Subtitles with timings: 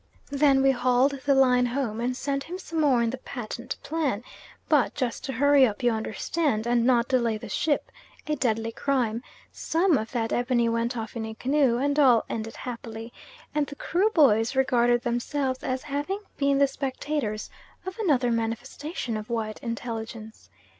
[0.31, 4.23] Then we hauled the line home and sent him some more on the patent plan,
[4.67, 7.91] but, just to hurry up, you understand, and not delay the ship,
[8.25, 12.55] a deadly crime, SOME of that ebony went off in a canoe and all ended
[12.55, 13.13] happily,
[13.53, 17.51] and the Kruboys regarded themselves as having been the spectators
[17.85, 20.49] of another manifestation of white intelligence.